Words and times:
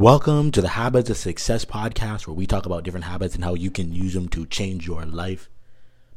Welcome 0.00 0.50
to 0.52 0.62
the 0.62 0.68
Habits 0.68 1.10
of 1.10 1.18
Success 1.18 1.66
podcast, 1.66 2.26
where 2.26 2.32
we 2.32 2.46
talk 2.46 2.64
about 2.64 2.84
different 2.84 3.04
habits 3.04 3.34
and 3.34 3.44
how 3.44 3.52
you 3.52 3.70
can 3.70 3.92
use 3.92 4.14
them 4.14 4.30
to 4.30 4.46
change 4.46 4.86
your 4.86 5.04
life. 5.04 5.50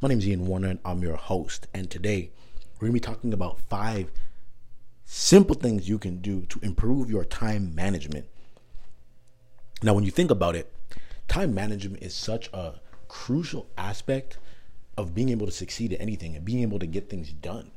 My 0.00 0.08
name 0.08 0.20
is 0.20 0.26
Ian 0.26 0.46
Warner, 0.46 0.68
and 0.68 0.78
I'm 0.86 1.02
your 1.02 1.16
host. 1.16 1.66
And 1.74 1.90
today, 1.90 2.30
we're 2.80 2.88
going 2.88 2.98
to 2.98 3.06
be 3.06 3.14
talking 3.14 3.34
about 3.34 3.60
five 3.60 4.10
simple 5.04 5.54
things 5.54 5.86
you 5.86 5.98
can 5.98 6.22
do 6.22 6.46
to 6.46 6.60
improve 6.62 7.10
your 7.10 7.26
time 7.26 7.74
management. 7.74 8.24
Now, 9.82 9.92
when 9.92 10.04
you 10.04 10.10
think 10.10 10.30
about 10.30 10.56
it, 10.56 10.72
time 11.28 11.52
management 11.54 12.02
is 12.02 12.14
such 12.14 12.48
a 12.54 12.80
crucial 13.08 13.66
aspect 13.76 14.38
of 14.96 15.14
being 15.14 15.28
able 15.28 15.44
to 15.44 15.52
succeed 15.52 15.92
at 15.92 16.00
anything 16.00 16.34
and 16.34 16.42
being 16.42 16.62
able 16.62 16.78
to 16.78 16.86
get 16.86 17.10
things 17.10 17.34
done. 17.34 17.70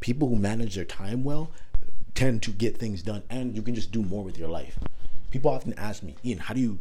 People 0.00 0.28
who 0.28 0.34
manage 0.34 0.74
their 0.74 0.84
time 0.84 1.22
well 1.22 1.52
tend 2.16 2.42
to 2.42 2.50
get 2.50 2.78
things 2.78 3.00
done, 3.00 3.22
and 3.30 3.54
you 3.54 3.62
can 3.62 3.76
just 3.76 3.92
do 3.92 4.02
more 4.02 4.24
with 4.24 4.36
your 4.36 4.48
life 4.48 4.76
people 5.32 5.50
often 5.50 5.74
ask 5.76 6.02
me, 6.02 6.14
Ian, 6.24 6.38
how 6.38 6.54
do 6.54 6.60
you 6.60 6.78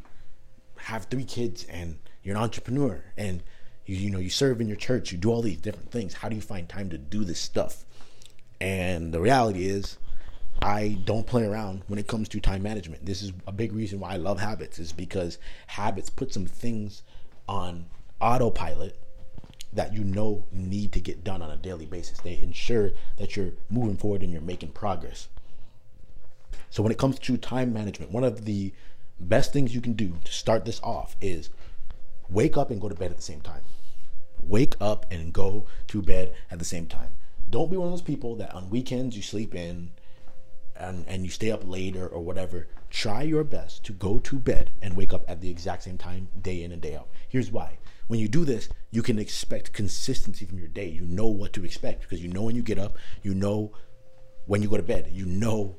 have 0.77 1.05
three 1.05 1.23
kids 1.23 1.63
and 1.69 1.97
you're 2.21 2.35
an 2.35 2.41
entrepreneur 2.41 3.03
and 3.17 3.41
you, 3.85 3.95
you 3.95 4.11
know 4.11 4.19
you 4.19 4.29
serve 4.29 4.61
in 4.61 4.67
your 4.67 4.77
church, 4.77 5.11
you 5.11 5.17
do 5.17 5.31
all 5.31 5.41
these 5.41 5.57
different 5.57 5.89
things. 5.89 6.13
How 6.13 6.29
do 6.29 6.35
you 6.35 6.41
find 6.41 6.67
time 6.69 6.89
to 6.89 6.97
do 6.97 7.23
this 7.23 7.39
stuff? 7.39 7.85
And 8.59 9.11
the 9.11 9.19
reality 9.19 9.67
is, 9.67 9.97
I 10.61 10.99
don't 11.05 11.25
play 11.25 11.45
around 11.45 11.81
when 11.87 11.97
it 11.97 12.07
comes 12.07 12.29
to 12.29 12.39
time 12.39 12.61
management. 12.61 13.05
This 13.05 13.23
is 13.23 13.31
a 13.47 13.51
big 13.51 13.73
reason 13.73 13.99
why 13.99 14.13
I 14.13 14.17
love 14.17 14.39
habits, 14.39 14.77
is 14.77 14.91
because 14.91 15.39
habits 15.65 16.09
put 16.11 16.31
some 16.31 16.45
things 16.45 17.01
on 17.47 17.85
autopilot 18.19 18.99
that 19.73 19.93
you 19.93 20.03
know 20.03 20.45
need 20.51 20.91
to 20.91 20.99
get 20.99 21.23
done 21.23 21.41
on 21.41 21.49
a 21.49 21.57
daily 21.57 21.85
basis. 21.85 22.19
They 22.19 22.37
ensure 22.39 22.91
that 23.17 23.35
you're 23.35 23.53
moving 23.69 23.97
forward 23.97 24.21
and 24.21 24.31
you're 24.31 24.41
making 24.41 24.73
progress. 24.73 25.29
So 26.71 26.81
when 26.81 26.91
it 26.91 26.97
comes 26.97 27.19
to 27.19 27.35
time 27.35 27.73
management, 27.73 28.11
one 28.11 28.23
of 28.23 28.45
the 28.45 28.73
best 29.19 29.51
things 29.51 29.75
you 29.75 29.81
can 29.81 29.93
do 29.93 30.17
to 30.23 30.31
start 30.31 30.63
this 30.63 30.79
off 30.81 31.17
is 31.19 31.49
wake 32.29 32.55
up 32.55 32.71
and 32.71 32.79
go 32.79 32.87
to 32.87 32.95
bed 32.95 33.11
at 33.11 33.17
the 33.17 33.23
same 33.23 33.41
time. 33.41 33.61
Wake 34.39 34.75
up 34.79 35.05
and 35.11 35.33
go 35.33 35.67
to 35.89 36.01
bed 36.01 36.33
at 36.49 36.59
the 36.59 36.65
same 36.65 36.87
time. 36.87 37.09
Don't 37.49 37.69
be 37.69 37.75
one 37.75 37.87
of 37.87 37.91
those 37.91 38.01
people 38.01 38.37
that 38.37 38.55
on 38.55 38.69
weekends 38.69 39.17
you 39.17 39.21
sleep 39.21 39.53
in 39.53 39.91
and, 40.77 41.05
and 41.09 41.25
you 41.25 41.29
stay 41.29 41.51
up 41.51 41.67
later 41.67 42.07
or 42.07 42.21
whatever. 42.21 42.69
Try 42.89 43.23
your 43.23 43.43
best 43.43 43.83
to 43.85 43.91
go 43.91 44.19
to 44.19 44.39
bed 44.39 44.71
and 44.81 44.95
wake 44.95 45.11
up 45.11 45.25
at 45.29 45.41
the 45.41 45.49
exact 45.49 45.83
same 45.83 45.97
time, 45.97 46.29
day 46.41 46.63
in 46.63 46.71
and 46.71 46.81
day 46.81 46.95
out. 46.95 47.09
Here's 47.27 47.51
why. 47.51 47.79
When 48.07 48.21
you 48.21 48.29
do 48.29 48.45
this, 48.45 48.69
you 48.91 49.03
can 49.03 49.19
expect 49.19 49.73
consistency 49.73 50.45
from 50.45 50.57
your 50.57 50.69
day. 50.69 50.87
You 50.87 51.01
know 51.01 51.27
what 51.27 51.51
to 51.53 51.65
expect 51.65 52.03
because 52.03 52.23
you 52.23 52.29
know 52.29 52.43
when 52.43 52.55
you 52.55 52.63
get 52.63 52.79
up, 52.79 52.95
you 53.23 53.35
know 53.35 53.73
when 54.45 54.61
you 54.61 54.69
go 54.69 54.77
to 54.77 54.83
bed, 54.83 55.09
you 55.11 55.25
know 55.25 55.75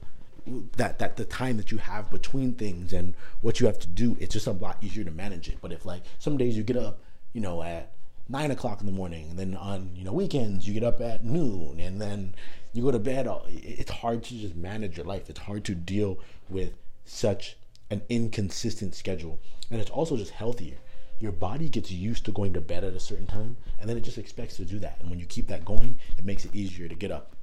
that 0.76 0.98
that 0.98 1.16
the 1.16 1.24
time 1.24 1.56
that 1.56 1.70
you 1.70 1.78
have 1.78 2.10
between 2.10 2.54
things 2.54 2.92
and 2.92 3.14
what 3.40 3.60
you 3.60 3.66
have 3.66 3.78
to 3.80 3.86
do, 3.86 4.16
it's 4.20 4.32
just 4.32 4.46
a 4.46 4.52
lot 4.52 4.76
easier 4.82 5.04
to 5.04 5.10
manage 5.10 5.48
it. 5.48 5.58
But 5.60 5.72
if 5.72 5.84
like 5.84 6.02
some 6.18 6.36
days 6.36 6.56
you 6.56 6.62
get 6.62 6.76
up, 6.76 7.00
you 7.32 7.40
know, 7.40 7.62
at 7.62 7.92
nine 8.28 8.50
o'clock 8.50 8.80
in 8.80 8.86
the 8.86 8.92
morning, 8.92 9.30
and 9.30 9.38
then 9.38 9.56
on 9.56 9.90
you 9.94 10.04
know 10.04 10.12
weekends 10.12 10.66
you 10.66 10.74
get 10.74 10.84
up 10.84 11.00
at 11.00 11.24
noon, 11.24 11.80
and 11.80 12.00
then 12.00 12.34
you 12.72 12.82
go 12.82 12.90
to 12.90 12.98
bed. 12.98 13.28
It's 13.48 13.90
hard 13.90 14.24
to 14.24 14.34
just 14.34 14.56
manage 14.56 14.96
your 14.96 15.06
life. 15.06 15.28
It's 15.28 15.40
hard 15.40 15.64
to 15.64 15.74
deal 15.74 16.18
with 16.48 16.72
such 17.04 17.56
an 17.90 18.02
inconsistent 18.08 18.94
schedule, 18.94 19.38
and 19.70 19.80
it's 19.80 19.90
also 19.90 20.16
just 20.16 20.32
healthier. 20.32 20.76
Your 21.20 21.32
body 21.32 21.68
gets 21.68 21.92
used 21.92 22.24
to 22.24 22.32
going 22.32 22.52
to 22.54 22.60
bed 22.60 22.82
at 22.82 22.94
a 22.94 23.00
certain 23.00 23.26
time, 23.26 23.56
and 23.78 23.88
then 23.88 23.96
it 23.96 24.02
just 24.02 24.18
expects 24.18 24.56
to 24.56 24.64
do 24.64 24.80
that. 24.80 24.96
And 25.00 25.08
when 25.08 25.20
you 25.20 25.26
keep 25.26 25.46
that 25.48 25.64
going, 25.64 25.96
it 26.18 26.24
makes 26.24 26.44
it 26.44 26.54
easier 26.54 26.88
to 26.88 26.94
get 26.96 27.12
up. 27.12 27.36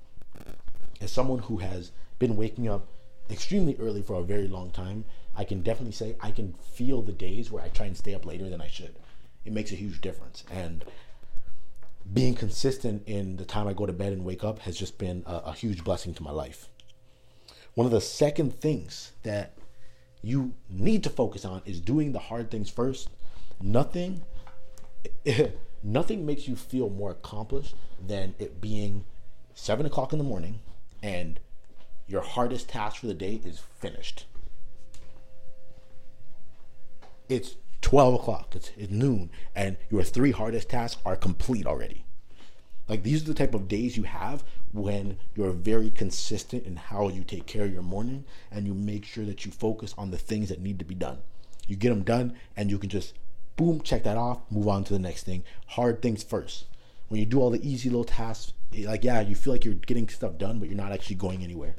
As 1.02 1.12
someone 1.12 1.40
who 1.40 1.58
has 1.58 1.92
been 2.18 2.36
waking 2.36 2.68
up 2.68 2.88
extremely 3.30 3.76
early 3.80 4.02
for 4.02 4.16
a 4.16 4.24
very 4.24 4.48
long 4.48 4.72
time, 4.72 5.06
I 5.36 5.44
can 5.44 5.62
definitely 5.62 5.94
say 5.94 6.16
I 6.20 6.32
can 6.32 6.54
feel 6.74 7.02
the 7.02 7.12
days 7.12 7.52
where 7.52 7.64
I 7.64 7.70
try 7.70 7.86
and 7.86 7.96
stay 7.96 8.14
up 8.14 8.26
later 8.26 8.50
than 8.50 8.62
I 8.62 8.68
should. 8.68 8.96
It 9.46 9.54
makes 9.54 9.72
a 9.72 9.76
huge 9.76 10.02
difference. 10.02 10.44
And 10.52 10.84
being 12.12 12.36
consistent 12.36 13.04
in 13.08 13.38
the 13.38 13.46
time 13.46 13.68
I 13.68 13.74
go 13.74 13.86
to 13.86 13.94
bed 13.94 14.14
and 14.14 14.26
wake 14.26 14.44
up 14.44 14.60
has 14.60 14.78
just 14.78 14.98
been 14.98 15.24
a, 15.26 15.36
a 15.36 15.54
huge 15.54 15.84
blessing 15.84 16.14
to 16.16 16.24
my 16.24 16.32
life. 16.32 16.68
One 17.76 17.86
of 17.86 17.92
the 17.92 18.02
second 18.02 18.60
things 18.60 19.14
that 19.24 19.54
you 20.22 20.54
need 20.70 21.04
to 21.04 21.10
focus 21.10 21.46
on 21.46 21.62
is 21.66 21.80
doing 21.80 22.12
the 22.12 22.20
hard 22.20 22.52
things 22.52 22.70
first. 22.70 23.10
Nothing 23.62 24.24
nothing 25.84 26.26
makes 26.26 26.48
you 26.48 26.56
feel 26.56 26.90
more 26.90 27.12
accomplished 27.12 27.76
than 28.06 28.36
it 28.38 28.60
being 28.60 29.06
seven 29.54 29.86
o'clock 29.86 30.12
in 30.12 30.20
the 30.20 30.26
morning 30.26 30.60
and 31.02 31.40
your 32.08 32.22
hardest 32.22 32.70
task 32.70 32.98
for 32.98 33.08
the 33.08 33.14
day 33.14 33.42
is 33.44 33.62
finished. 33.80 34.26
It's 37.28 37.56
12 37.82 38.16
o'clock, 38.16 38.56
it's, 38.56 38.72
it's 38.76 38.92
noon, 38.92 39.30
and 39.56 39.78
your 39.90 40.04
three 40.04 40.32
hardest 40.32 40.70
tasks 40.70 41.02
are 41.06 41.16
complete 41.16 41.66
already. 41.66 42.06
Like 42.88 43.04
these 43.04 43.22
are 43.22 43.28
the 43.28 43.36
type 43.36 43.54
of 43.54 43.68
days 43.68 43.96
you 43.96 44.04
have 44.04 44.44
when 44.72 45.18
you're 45.36 45.52
very 45.52 45.92
consistent 45.92 46.66
in 46.66 46.76
how 46.76 47.10
you 47.10 47.24
take 47.24 47.46
care 47.46 47.66
of 47.66 47.74
your 47.74 47.84
morning 47.84 48.26
and 48.52 48.66
you 48.66 48.74
make 48.74 49.06
sure 49.06 49.26
that 49.26 49.46
you 49.46 49.52
focus 49.52 49.94
on 49.98 50.10
the 50.10 50.18
things 50.18 50.50
that 50.50 50.60
need 50.60 50.80
to 50.80 50.86
be 50.86 50.96
done. 50.96 51.20
You 51.68 51.76
get 51.76 51.90
them 51.90 52.04
done 52.04 52.34
and 52.58 52.72
you 52.72 52.80
can 52.80 52.90
just 52.90 53.14
boom, 53.56 53.82
check 53.82 54.04
that 54.04 54.18
off, 54.18 54.40
move 54.50 54.68
on 54.68 54.84
to 54.86 54.94
the 54.94 55.00
next 55.00 55.24
thing. 55.24 55.44
Hard 55.68 56.02
things 56.02 56.24
first. 56.24 56.66
When 57.10 57.20
you 57.20 57.26
do 57.26 57.40
all 57.42 57.50
the 57.50 57.68
easy 57.68 57.90
little 57.90 58.06
tasks, 58.06 58.54
like 58.78 59.04
yeah, 59.04 59.22
you 59.22 59.36
feel 59.36 59.54
like 59.54 59.66
you're 59.66 59.74
getting 59.74 60.08
stuff 60.08 60.38
done, 60.38 60.60
but 60.60 60.70
you're 60.70 60.78
not 60.78 60.92
actually 60.92 61.18
going 61.18 61.44
anywhere. 61.44 61.76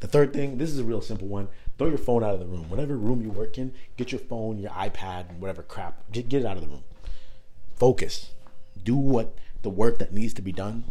The 0.00 0.06
third 0.06 0.32
thing, 0.32 0.58
this 0.58 0.70
is 0.70 0.78
a 0.78 0.84
real 0.84 1.00
simple 1.00 1.28
one. 1.28 1.48
Throw 1.78 1.88
your 1.88 1.98
phone 1.98 2.22
out 2.22 2.34
of 2.34 2.40
the 2.40 2.46
room. 2.46 2.68
Whatever 2.68 2.96
room 2.96 3.22
you 3.22 3.30
work 3.30 3.58
in, 3.58 3.72
get 3.96 4.12
your 4.12 4.18
phone, 4.20 4.58
your 4.58 4.70
iPad, 4.70 5.38
whatever 5.38 5.62
crap, 5.62 6.10
get, 6.12 6.28
get 6.28 6.42
it 6.42 6.46
out 6.46 6.56
of 6.56 6.62
the 6.62 6.68
room. 6.68 6.84
Focus. 7.74 8.32
Do 8.82 8.96
what 8.96 9.36
the 9.62 9.70
work 9.70 9.98
that 9.98 10.12
needs 10.12 10.34
to 10.34 10.42
be 10.42 10.52
done 10.52 10.84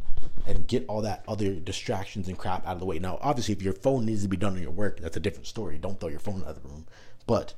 and 0.46 0.68
get 0.68 0.86
all 0.88 1.02
that 1.02 1.24
other 1.28 1.54
distractions 1.54 2.28
and 2.28 2.38
crap 2.38 2.66
out 2.66 2.74
of 2.74 2.80
the 2.80 2.86
way. 2.86 3.00
Now, 3.00 3.20
obviously, 3.22 3.54
if 3.54 3.62
your 3.62 3.74
phone 3.74 4.06
needs 4.06 4.24
to 4.24 4.28
be 4.28 4.36
done 4.36 4.56
on 4.56 4.62
your 4.62 4.72
work, 4.72 5.00
that's 5.00 5.16
a 5.16 5.22
different 5.22 5.48
story. 5.48 5.78
Don't 5.78 6.00
throw 6.00 6.10
your 6.10 6.20
phone 6.20 6.42
out 6.42 6.58
of 6.58 6.64
the 6.64 6.68
room. 6.68 6.88
But 7.28 7.54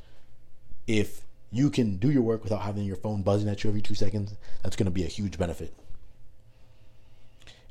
if 0.88 1.22
you 1.56 1.70
can 1.70 1.96
do 1.96 2.12
your 2.12 2.22
work 2.22 2.44
without 2.44 2.64
having 2.64 2.84
your 2.84 2.98
phone 2.98 3.22
buzzing 3.22 3.48
at 3.48 3.64
you 3.64 3.70
every 3.70 3.82
two 3.82 3.96
seconds, 3.96 4.36
that's 4.62 4.76
going 4.76 4.86
to 4.86 4.92
be 4.92 5.06
a 5.06 5.08
huge 5.08 5.38
benefit. 5.38 5.74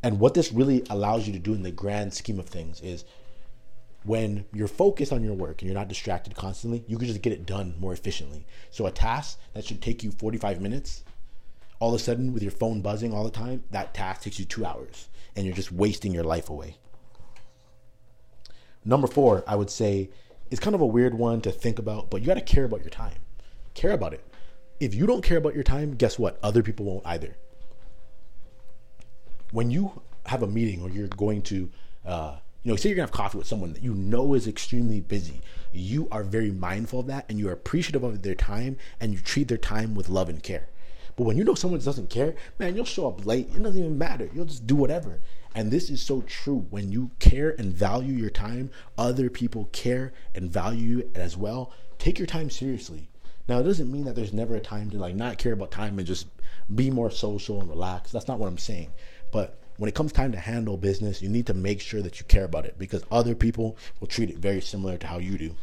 And 0.03 0.19
what 0.19 0.33
this 0.33 0.53
really 0.53 0.87
allows 0.89 1.27
you 1.27 1.35
to 1.35 1.39
do 1.39 1.53
in 1.53 1.63
the 1.63 1.71
grand 1.71 2.15
scheme 2.15 2.39
of 2.39 2.47
things 2.47 2.81
is 2.81 3.05
when 4.05 4.47
you're 4.55 4.69
focused 4.69 5.13
on 5.13 5.23
your 5.23 5.35
work 5.35 5.61
and 5.61 5.69
you're 5.69 5.79
not 5.79 5.89
distracted 5.89 6.35
constantly, 6.35 6.83
you 6.87 6.97
can 6.97 7.09
just 7.09 7.21
get 7.21 7.35
it 7.35 7.45
done 7.45 7.75
more 7.79 7.93
efficiently. 7.93 8.47
So 8.71 8.87
a 8.87 8.91
task 8.91 9.39
that 9.53 9.67
should 9.67 9.83
take 9.83 10.03
you 10.03 10.13
45 10.13 10.63
minutes, 10.63 11.05
all 11.79 11.95
of 11.95 12.01
a 12.01 12.03
sudden 12.03 12.33
with 12.33 12.43
your 12.43 12.53
phone 12.53 12.81
buzzing 12.81 13.13
all 13.13 13.25
the 13.25 13.31
time, 13.31 13.65
that 13.71 13.93
task 13.93 14.23
takes 14.23 14.39
you 14.39 14.47
two 14.47 14.65
hours 14.65 15.09
and 15.37 15.45
you're 15.45 15.55
just 15.55 15.73
wasting 15.73 16.15
your 16.15 16.25
life 16.25 16.49
away. 16.49 16.79
Number 18.83 19.07
four, 19.07 19.45
I 19.47 19.57
would 19.57 19.71
say, 19.71 20.09
is 20.51 20.59
kind 20.59 20.75
of 20.75 20.81
a 20.81 20.87
weird 20.87 21.13
one 21.13 21.43
to 21.43 21.51
think 21.51 21.79
about, 21.79 22.11
but 22.11 22.23
you 22.23 22.27
got 22.27 22.35
to 22.35 22.41
care 22.41 22.65
about 22.65 22.81
your 22.81 22.91
time. 22.91 23.17
Care 23.75 23.93
about 23.93 24.15
it. 24.15 24.25
If 24.81 24.95
you 24.95 25.07
don't 25.07 25.23
care 25.23 25.39
about 25.39 25.55
your 25.55 25.65
time, 25.65 25.95
guess 25.95 26.19
what? 26.19 26.39
Other 26.43 26.63
people 26.63 26.87
won't 26.87 27.07
either. 27.07 27.37
When 29.53 29.71
you 29.71 30.03
have 30.27 30.43
a 30.43 30.47
meeting 30.47 30.83
or 30.83 30.91
you're 30.91 31.09
going 31.09 31.43
to, 31.43 31.71
uh, 32.05 32.37
you 32.63 32.71
know, 32.71 32.77
say 32.77 32.89
you're 32.89 32.97
gonna 32.97 33.07
have 33.07 33.13
coffee 33.13 33.39
with 33.39 33.47
someone 33.47 33.73
that 33.75 33.83
you 33.83 33.95
know 33.95 34.35
is 34.35 34.49
extremely 34.49 35.01
busy. 35.01 35.41
You 35.73 36.09
are 36.11 36.25
very 36.25 36.51
mindful 36.51 37.01
of 37.01 37.07
that 37.09 37.27
and 37.29 37.39
you're 37.39 37.53
appreciative 37.53 38.03
of 38.03 38.23
their 38.23 38.35
time 38.35 38.77
and 39.01 39.13
you 39.13 39.21
treat 39.21 39.49
their 39.49 39.59
time 39.59 39.95
with 39.95 40.09
love 40.09 40.29
and 40.29 40.43
care. 40.43 40.69
But 41.17 41.25
when 41.25 41.37
you 41.37 41.45
know 41.45 41.55
someone 41.55 41.81
doesn't 41.81 42.11
care, 42.11 42.35
man, 42.59 42.75
you'll 42.75 42.85
show 42.85 43.07
up 43.07 43.25
late. 43.25 43.51
It 43.55 43.63
doesn't 43.63 43.79
even 43.79 43.99
matter. 43.99 44.29
You'll 44.35 44.47
just 44.47 44.67
do 44.67 44.75
whatever. 44.75 45.21
And 45.55 45.71
this 45.71 45.89
is 45.91 46.03
so 46.03 46.23
true. 46.23 46.67
When 46.71 46.91
you 46.91 47.13
care 47.21 47.55
and 47.57 47.73
value 47.73 48.15
your 48.15 48.31
time, 48.31 48.71
other 48.99 49.31
people 49.31 49.69
care 49.73 50.13
and 50.35 50.51
value 50.51 51.01
it 51.01 51.11
as 51.15 51.37
well. 51.37 51.73
Take 51.99 52.19
your 52.19 52.27
time 52.27 52.51
seriously. 52.51 53.09
Now, 53.47 53.59
it 53.59 53.65
doesn't 53.65 53.93
mean 53.93 54.05
that 54.05 54.15
there's 54.15 54.33
never 54.33 54.57
a 54.57 54.61
time 54.61 54.91
to 54.91 54.99
like 54.99 55.15
not 55.15 55.39
care 55.39 55.53
about 55.53 55.71
time 55.71 55.99
and 55.99 56.07
just 56.07 56.27
be 56.75 56.91
more 56.91 57.11
social 57.11 57.61
and 57.61 57.69
relax. 57.69 58.11
That's 58.11 58.29
not 58.29 58.39
what 58.39 58.47
I'm 58.47 58.59
saying. 58.59 58.93
But 59.33 59.59
when 59.77 59.89
it 59.89 59.95
comes 59.95 60.13
time 60.13 60.33
to 60.33 60.39
handle 60.39 60.77
business, 60.77 61.21
you 61.21 61.29
need 61.29 61.47
to 61.47 61.55
make 61.55 61.81
sure 61.81 62.01
that 62.01 62.19
you 62.19 62.27
care 62.27 62.45
about 62.45 62.65
it 62.65 62.79
because 62.79 63.05
other 63.11 63.35
people 63.35 63.77
will 64.01 64.07
treat 64.07 64.31
it 64.31 64.39
very 64.39 64.61
similar 64.61 64.97
to 64.97 65.07
how 65.07 65.19
you 65.19 65.37
do. 65.37 65.55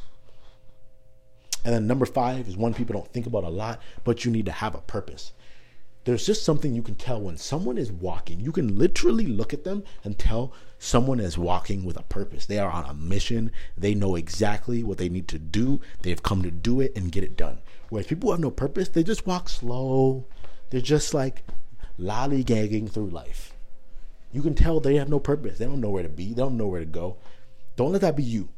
And 1.63 1.73
then 1.73 1.87
number 1.87 2.05
five 2.05 2.47
is 2.47 2.57
one 2.57 2.73
people 2.73 2.93
don't 2.93 3.11
think 3.11 3.25
about 3.27 3.43
a 3.43 3.49
lot, 3.49 3.81
but 4.03 4.25
you 4.25 4.31
need 4.31 4.45
to 4.45 4.51
have 4.51 4.75
a 4.75 4.81
purpose. 4.81 5.31
There's 6.03 6.25
just 6.25 6.43
something 6.43 6.73
you 6.73 6.81
can 6.81 6.95
tell 6.95 7.21
when 7.21 7.37
someone 7.37 7.77
is 7.77 7.91
walking. 7.91 8.39
You 8.39 8.51
can 8.51 8.77
literally 8.77 9.27
look 9.27 9.53
at 9.53 9.63
them 9.63 9.83
and 10.03 10.17
tell 10.17 10.51
someone 10.79 11.19
is 11.19 11.37
walking 11.37 11.83
with 11.83 11.95
a 11.95 12.03
purpose. 12.03 12.47
They 12.47 12.57
are 12.57 12.71
on 12.71 12.85
a 12.85 12.93
mission. 12.93 13.51
They 13.77 13.93
know 13.93 14.15
exactly 14.15 14.83
what 14.83 14.97
they 14.97 15.09
need 15.09 15.27
to 15.27 15.37
do. 15.37 15.79
They've 16.01 16.23
come 16.23 16.41
to 16.41 16.49
do 16.49 16.81
it 16.81 16.93
and 16.95 17.11
get 17.11 17.23
it 17.23 17.37
done. 17.37 17.59
Whereas 17.89 18.07
people 18.07 18.29
who 18.29 18.31
have 18.31 18.39
no 18.39 18.49
purpose, 18.49 18.89
they 18.89 19.03
just 19.03 19.27
walk 19.27 19.47
slow. 19.47 20.25
They're 20.71 20.81
just 20.81 21.13
like 21.13 21.43
lollygagging 21.99 22.89
through 22.89 23.09
life. 23.09 23.53
You 24.31 24.41
can 24.41 24.55
tell 24.55 24.79
they 24.79 24.95
have 24.95 25.09
no 25.09 25.19
purpose. 25.19 25.59
They 25.59 25.65
don't 25.65 25.81
know 25.81 25.89
where 25.89 26.03
to 26.03 26.09
be. 26.09 26.29
They 26.29 26.41
don't 26.41 26.57
know 26.57 26.67
where 26.67 26.79
to 26.79 26.85
go. 26.85 27.17
Don't 27.75 27.91
let 27.91 28.01
that 28.01 28.15
be 28.15 28.23
you. 28.23 28.49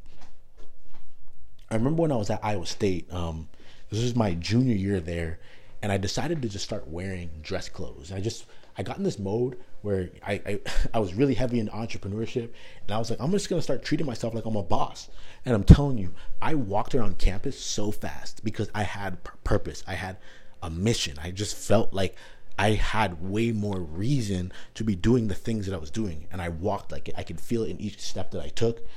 I 1.70 1.76
remember 1.76 2.04
when 2.04 2.12
I 2.12 2.16
was 2.16 2.30
at 2.30 2.44
Iowa 2.46 2.68
State. 2.68 3.12
Um, 3.12 3.50
this 3.90 4.02
was 4.02 4.16
my 4.16 4.34
junior 4.36 4.76
year 4.76 5.00
there, 5.00 5.40
and 5.84 5.92
I 5.92 5.98
decided 5.98 6.42
to 6.42 6.50
just 6.50 6.64
start 6.64 6.88
wearing 6.88 7.30
dress 7.42 7.68
clothes. 7.68 8.14
I 8.14 8.22
just 8.22 8.46
I 8.78 8.84
got 8.84 8.98
in 8.98 9.04
this 9.04 9.20
mode 9.20 9.58
where 9.82 10.10
I, 10.26 10.42
I, 10.46 10.60
I 10.94 11.00
was 11.00 11.14
really 11.14 11.34
heavy 11.36 11.60
in 11.60 11.68
entrepreneurship, 11.68 12.50
and 12.82 12.92
I 12.92 12.98
was 12.98 13.10
like, 13.10 13.20
I'm 13.20 13.32
just 13.32 13.50
gonna 13.50 13.62
start 13.62 13.84
treating 13.84 14.08
myself 14.08 14.34
like 14.34 14.46
I'm 14.46 14.56
a 14.56 14.64
boss. 14.64 15.10
And 15.46 15.54
I'm 15.54 15.66
telling 15.66 15.98
you, 15.98 16.16
I 16.42 16.56
walked 16.56 16.96
around 16.96 17.20
campus 17.20 17.60
so 17.60 17.92
fast 17.92 18.44
because 18.46 18.72
I 18.74 18.84
had 18.84 19.24
purpose. 19.44 19.84
I 19.86 19.96
had 19.96 20.18
a 20.64 20.70
mission. 20.70 21.20
I 21.22 21.32
just 21.32 21.54
felt 21.54 21.94
like 21.94 22.16
I 22.58 22.72
had 22.72 23.22
way 23.22 23.52
more 23.52 23.80
reason 23.80 24.54
to 24.76 24.86
be 24.86 24.96
doing 24.96 25.28
the 25.28 25.36
things 25.36 25.66
that 25.66 25.76
I 25.76 25.80
was 25.80 25.92
doing, 25.92 26.28
and 26.32 26.42
I 26.42 26.48
walked 26.48 26.94
like 26.94 27.10
it. 27.10 27.16
I 27.18 27.24
could 27.24 27.42
feel 27.42 27.64
it 27.64 27.72
in 27.72 27.82
each 27.82 28.00
step 28.00 28.32
that 28.32 28.42
I 28.42 28.48
took. 28.48 28.88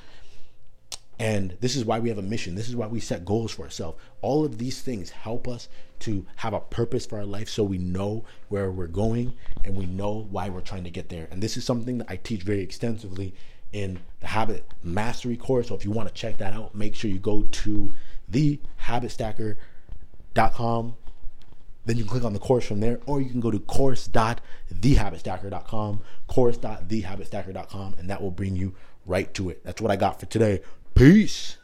And 1.18 1.56
this 1.60 1.76
is 1.76 1.84
why 1.84 1.98
we 1.98 2.10
have 2.10 2.18
a 2.18 2.22
mission. 2.22 2.56
This 2.56 2.68
is 2.68 2.76
why 2.76 2.86
we 2.86 3.00
set 3.00 3.24
goals 3.24 3.52
for 3.52 3.62
ourselves. 3.62 3.98
All 4.20 4.44
of 4.44 4.58
these 4.58 4.82
things 4.82 5.08
help 5.10 5.48
us 5.48 5.68
to 6.00 6.26
have 6.36 6.52
a 6.52 6.60
purpose 6.60 7.06
for 7.06 7.16
our 7.18 7.24
life 7.24 7.48
so 7.48 7.64
we 7.64 7.78
know 7.78 8.26
where 8.48 8.70
we're 8.70 8.86
going 8.86 9.32
and 9.64 9.74
we 9.74 9.86
know 9.86 10.26
why 10.30 10.50
we're 10.50 10.60
trying 10.60 10.84
to 10.84 10.90
get 10.90 11.08
there. 11.08 11.26
And 11.30 11.42
this 11.42 11.56
is 11.56 11.64
something 11.64 11.96
that 11.98 12.10
I 12.10 12.16
teach 12.16 12.42
very 12.42 12.60
extensively 12.60 13.32
in 13.72 13.98
the 14.20 14.26
habit 14.26 14.64
mastery 14.82 15.38
course. 15.38 15.68
So 15.68 15.74
if 15.74 15.84
you 15.84 15.90
want 15.90 16.08
to 16.08 16.14
check 16.14 16.38
that 16.38 16.52
out, 16.52 16.74
make 16.74 16.94
sure 16.94 17.10
you 17.10 17.19
go 17.19 17.44
to 17.44 17.92
thehabitstacker.com. 18.30 20.96
Then 21.86 21.96
you 21.96 22.02
can 22.02 22.10
click 22.10 22.24
on 22.24 22.32
the 22.32 22.40
course 22.40 22.66
from 22.66 22.80
there, 22.80 22.98
or 23.06 23.20
you 23.20 23.30
can 23.30 23.38
go 23.40 23.52
to 23.52 23.60
course.thehabitstacker.com, 23.60 26.00
course.thehabitstacker.com, 26.26 27.94
and 27.98 28.10
that 28.10 28.20
will 28.20 28.32
bring 28.32 28.56
you 28.56 28.74
right 29.06 29.32
to 29.34 29.50
it. 29.50 29.62
That's 29.64 29.80
what 29.80 29.92
I 29.92 29.96
got 29.96 30.19
for 30.19 30.26
today. 30.26 30.62
Peace. 30.96 31.54